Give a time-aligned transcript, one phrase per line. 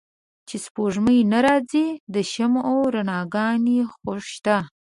[0.47, 4.55] چې سپوږمۍ نه را ځي د شمعو رڼاګا نې خوشته